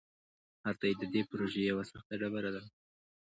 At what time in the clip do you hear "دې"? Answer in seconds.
1.13-1.21